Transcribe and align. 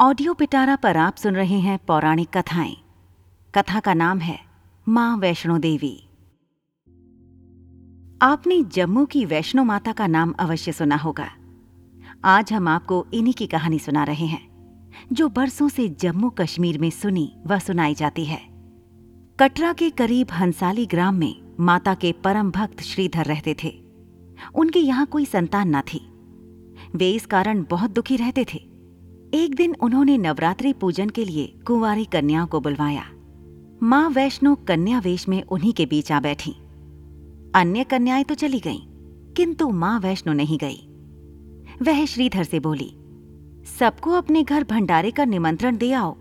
Audio 0.00 0.34
पिटारा 0.34 0.76
पर 0.76 0.96
आप 0.96 1.16
सुन 1.16 1.34
रहे 1.34 1.58
हैं 1.58 1.78
पौराणिक 1.78 2.36
कथाएँ। 2.36 2.76
कथा 3.54 3.80
का 3.80 3.94
नाम 3.94 4.18
है 4.18 4.38
माँ 4.88 5.16
वैष्णो 5.16 5.58
देवी। 5.58 6.08
आपने 8.22 8.62
जम्मू 8.62 9.06
की 9.06 9.24
वैष्णो 9.24 9.64
माता 9.64 9.92
का 9.92 10.06
नाम 10.06 10.32
अवश्य 10.32 10.72
सुना 10.72 10.96
होगा। 10.96 11.28
आज 12.24 12.52
हम 12.52 12.68
आपको 12.68 13.06
इन्हीं 13.14 13.34
की 13.34 13.46
कहानी 13.46 13.78
सुना 13.78 14.04
रहे 14.04 14.26
हैं, 14.26 14.48
जो 15.12 15.28
बरसों 15.28 15.68
से 15.68 15.88
जम्मू 15.88 16.30
कश्मीर 16.30 16.78
में 16.78 16.90
सुनी 16.90 17.36
व 17.46 17.58
सुनाई 17.58 17.94
जाती 17.94 18.24
है। 18.24 18.40
कटरा 19.40 19.72
के 19.72 19.90
करीब 19.90 20.26
हंसाली 20.32 20.86
ग्राम 20.86 21.14
में 21.14 21.54
माता 21.60 21.94
के 21.94 22.12
परम 22.12 22.50
भक्त 22.50 22.80
श्रीधर 22.80 23.24
रहते 23.24 23.56
थे। 23.64 23.84
उनके 24.54 24.78
यहाँ 24.78 25.06
कोई 25.06 25.24
संतान 25.24 25.76
न 25.76 25.80
थी। 25.80 26.06
वे 26.96 27.12
इस 27.12 27.26
कारण 27.26 27.64
बहुत 27.70 27.90
दुखी 27.90 28.16
रहते 28.16 28.46
थे 28.54 28.73
एक 29.34 29.54
दिन 29.54 29.74
उन्होंने 29.80 30.16
नवरात्रि 30.18 30.72
पूजन 30.72 31.08
के 31.08 31.24
लिए 31.24 31.46
कुंवारी 31.66 32.04
कन्याओं 32.04 32.46
को 32.46 32.60
बुलवाया। 32.60 33.04
माँ 33.82 34.08
वैष्णो 34.10 34.54
कन्या 34.54 34.98
वेश 34.98 35.28
में 35.28 35.42
उन्हीं 35.42 35.72
के 35.72 35.86
बीच 35.86 36.10
आ 36.12 36.20
बैठी। 36.20 36.50
अन्य 37.54 37.84
कन्याएँ 37.84 38.24
तो 38.24 38.34
चली 38.34 38.60
गईं, 38.60 38.80
किंतु 39.34 39.68
माँ 39.68 39.98
वैष्णो 40.00 40.32
नहीं 40.32 40.58
गई। 40.58 40.76
वह 41.82 42.04
श्रीधर 42.04 42.44
से 42.44 42.60
बोली 42.60 42.90
सबको 43.78 44.10
अपने 44.10 44.42
घर 44.42 44.64
भंडारे 44.64 45.10
का 45.10 45.24
निमंत्रण 45.24 45.76
दे 45.76 45.92
आओ। 45.92 46.16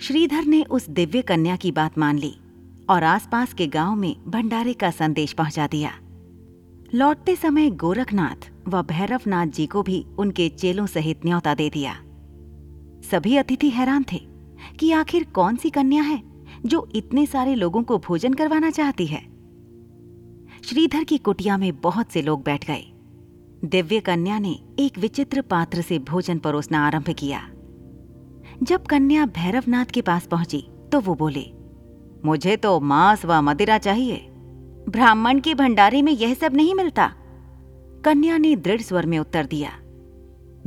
श्रीधर 0.00 0.44
ने 0.44 0.62
उस 0.62 0.88
दिव्य 0.90 1.22
कन्या 1.22 1.56
की 1.56 1.72
बात 1.72 1.98
मान 1.98 2.18
ली 2.18 2.34
और 2.90 3.04
आसपास 3.04 3.52
के 3.54 3.66
गाँव 3.66 3.96
में 3.96 4.14
भंडारे 4.26 4.72
का 4.72 4.90
संदेश 4.90 5.32
पहुँचा 5.32 5.66
दिया। 5.66 5.92
लौटते 6.94 7.36
समय 7.36 7.70
गोरखनाथ 7.70 8.50
व 8.68 8.82
भैरवनाथ 8.82 9.46
जी 9.46 9.66
को 9.66 9.82
भी 9.82 10.04
उनके 10.18 10.48
चेलों 10.48 10.86
सहित 10.86 11.26
न्योता 11.26 11.54
दे 11.54 11.68
दिया। 11.70 11.94
सभी 13.12 13.36
अतिथि 13.36 13.68
हैरान 13.70 14.04
थे 14.12 14.20
कि 14.80 14.90
आखिर 14.92 15.24
कौन 15.24 15.56
सी 15.56 15.70
कन्या 15.70 16.02
है 16.02 16.22
जो 16.66 16.86
इतने 16.94 17.24
सारे 17.26 17.54
लोगों 17.54 17.82
को 17.82 17.98
भोजन 17.98 18.34
करवाना 18.34 18.70
चाहती 18.70 19.06
है। 19.06 19.20
श्रीधर 20.64 21.04
की 21.04 21.18
कुटिया 21.18 21.56
में 21.56 21.80
बहुत 21.80 22.12
से 22.12 22.22
लोग 22.22 22.42
बैठ 22.44 22.66
गए। 22.66 22.84
दिव्य 23.64 24.00
कन्या 24.00 24.38
ने 24.38 24.52
एक 24.78 24.98
विचित्र 24.98 25.40
पात्र 25.40 25.82
से 25.82 25.98
भोजन 25.98 26.38
परोसना 26.38 26.86
आरंभ 26.86 27.10
किया। 27.10 27.40
जब 28.62 28.86
कन्या 28.86 29.26
भैरवनाथ 29.26 29.84
के 29.84 30.02
पास 30.02 30.26
पहुँची 30.26 30.64
तो 30.92 31.00
वो 31.00 31.14
बोले, 31.14 31.44
मुझे 32.24 32.56
तो 32.56 32.78
मांस 32.80 33.24
व 33.24 33.40
मदिरा 33.40 33.78
चाहिए। 33.78 34.26
ब्राह्मण 34.88 35.40
के 35.40 35.54
भंडारे 35.54 36.02
में 36.02 36.12
यह 36.12 36.34
सब 36.34 36.54
नहीं 36.54 36.74
मिलता। 36.74 37.10
कन्या 38.04 38.38
ने 38.38 38.54
दृढ़ 38.56 38.80
स्वर 38.80 39.06
में 39.06 39.18
उत्तर 39.18 39.46
दिया। 39.46 39.70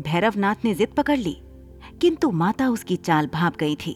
भैरवनाथ 0.01 0.66
ने 0.66 0.73
जिद 0.73 0.89
पकड़ 0.89 1.17
ली। 1.17 1.38
किंतु 2.01 2.31
माता 2.31 2.69
उसकी 2.69 2.95
चाल 2.95 3.27
भाप 3.33 3.57
गई 3.57 3.75
थी। 3.75 3.93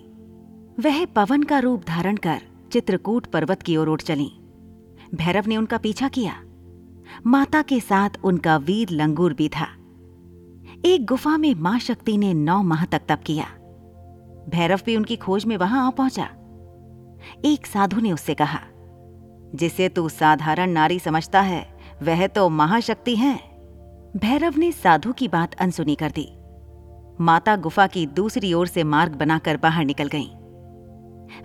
वह 0.80 1.06
पवन 1.06 1.44
का 1.44 1.60
रूप 1.60 1.84
धारण 1.88 2.18
कर 2.18 2.42
चित्रकूट 2.72 3.28
पर्वत 3.28 3.62
की 3.62 3.78
ओर 3.78 3.88
उठ 3.88 4.02
चली। 4.02 4.30
भैरव 5.16 5.48
ने 5.48 5.58
उनका 5.58 5.78
पीछा 5.78 6.08
किया। 6.08 6.34
माता 7.26 7.62
के 7.62 7.80
साथ 7.80 8.10
उनका 8.24 8.58
वीर 8.58 8.90
लंगूर 8.90 9.34
भी 9.34 9.50
था। 9.50 9.68
एक 10.86 11.06
गुफा 11.06 11.38
में 11.38 11.54
माँ 11.56 11.80
शक्ति 11.80 12.18
ने 12.18 12.34
नौ 12.34 12.62
माह 12.64 12.86
तक 12.86 13.02
तप 13.08 13.22
किया। 13.26 13.46
भैरव 14.50 14.80
भी 14.86 14.96
उनकी 14.96 15.16
खोज 15.16 15.46
में 15.46 15.58
वहाँ 15.58 15.88
आ 15.88 15.90
पहुँचा। 15.90 16.30
एक 17.46 17.66
साधु 17.66 18.00
ने 18.02 18.12
उससे 18.12 18.34
कहा, 18.34 18.60
जिसे 19.56 19.90
तू 19.90 20.10
साधारण 20.10 20.70
नारी 20.70 21.00
समझता 21.00 21.42
है, 21.42 21.78
वह 22.04 22.28
तो 22.28 22.50
महाशक्ति 22.50 23.16
है। 23.16 23.36
भैरव 24.18 24.54
ने 24.58 24.72
साधु 24.72 25.14
की 25.14 25.28
बात 25.28 25.56
अनसुनी 25.56 25.96
कर 25.96 26.12
दी। 26.12 26.39
माता 27.22 27.56
गुफा 27.56 27.86
की 27.88 28.06
दूसरी 28.06 28.54
ओर 28.54 28.68
से 28.68 28.84
मार्ग 28.84 29.14
बनाकर 29.14 29.58
बाहर 29.58 29.86
निकल 29.86 30.08
गईं। 30.08 30.28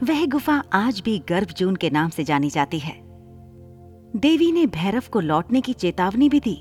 वह 0.02 0.26
गुफा 0.26 0.62
आज 0.72 1.00
भी 1.00 1.18
गर्भजून 1.28 1.76
के 1.76 1.90
नाम 1.90 2.10
से 2.10 2.24
जानी 2.24 2.50
जाती 2.50 2.78
है। 2.78 2.94
देवी 4.16 4.50
ने 4.52 4.66
भैरव 4.66 5.02
को 5.12 5.20
लौटने 5.20 5.60
की 5.60 5.72
चेतावनी 5.72 6.28
भी 6.28 6.40
दी, 6.40 6.56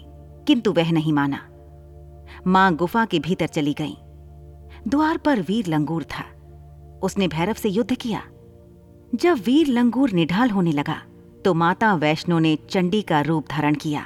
किंतु 0.47 0.71
वह 0.73 0.91
नहीं 0.91 1.13
माना। 1.13 1.39
माँ 2.47 2.73
गुफा 2.75 3.05
के 3.05 3.19
भीतर 3.19 3.47
चली 3.47 3.73
गई। 3.73 3.97
द्वार 4.87 5.17
पर 5.17 5.41
वीर 5.41 5.67
लंगूर 5.67 6.03
था। 6.03 6.23
उसने 7.03 7.27
भैरव 7.27 7.53
से 7.53 7.69
युद्ध 7.69 7.95
किया। 7.95 8.21
जब 9.15 9.37
वीर 9.37 9.67
लंगूर 9.67 10.11
निढाल 10.11 10.49
होने 10.49 10.71
लगा 10.71 10.95
तो 11.45 11.53
माता 11.53 11.93
वैष्णो 11.95 12.39
ने 12.39 12.55
चंडी 12.69 13.01
का 13.01 13.21
रूप 13.21 13.45
धारण 13.49 13.75
किया 13.75 14.05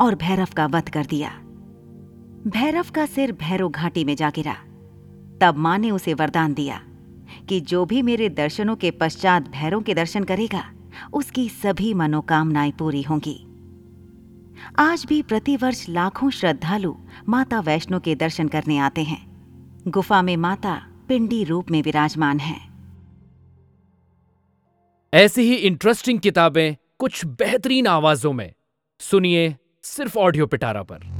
और 0.00 0.14
भैरव 0.14 0.48
का 0.56 0.66
वध 0.66 0.88
कर 0.88 1.06
दिया। 1.06 1.30
भैरव 2.46 2.86
का 2.94 3.06
सिर 3.06 3.32
भैरव 3.32 3.68
घाटी 3.68 4.04
में 4.04 4.16
जा 4.16 4.30
गिरा। 4.30 4.54
तब 5.40 5.54
माँ 5.56 5.78
ने 5.78 5.90
उसे 5.90 6.14
वरदान 6.14 6.54
दिया 6.54 6.82
कि 7.48 7.60
जो 7.60 7.84
भी 7.84 8.02
मेरे 8.02 8.28
दर्शनों 8.28 8.76
के 8.76 8.90
पश्चात 8.90 9.48
भैरव 9.48 9.82
के 9.82 9.94
दर्शन 9.94 10.24
करेगा, 10.24 10.72
उसकी 11.12 11.48
सभी 11.48 11.94
मनोकामनाएँ 11.94 12.72
पूरी 12.72 13.02
होंगी। 13.02 13.46
आज 14.78 15.06
भी 15.08 15.22
प्रतिवर्ष 15.22 15.88
लाखों 15.88 16.30
श्रद्धालु 16.30 16.94
माता 17.28 17.60
वैष्णो 17.60 18.00
के 18.00 18.14
दर्शन 18.14 18.48
करने 18.48 18.78
आते 18.78 19.02
हैं। 19.02 19.30
गुफा 19.88 20.22
में 20.22 20.36
माता 20.36 20.86
पिंडी 21.08 21.44
रूप 21.44 21.70
में 21.70 21.82
विराजमान 21.82 22.38
है। 22.38 22.70
ऐसी 25.14 25.42
ही 25.42 25.54
इंटरेस्टिंग 25.54 26.20
किताबें 26.20 26.76
कुछ 26.98 27.26
बेहतरीन 27.26 27.86
आवाजों 27.86 28.32
में। 28.32 28.52
सुनिए 29.00 29.56
सिर्फ़ 29.82 30.18
ऑडियो 30.18 30.46
पिटारा 30.46 30.82
पर। 30.82 31.19